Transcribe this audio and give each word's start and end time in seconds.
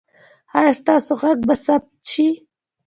ایا 0.57 0.71
ستاسو 0.79 1.11
غږ 1.21 1.39
به 1.47 1.55
ثبت 1.65 1.91
شي؟ 2.11 2.27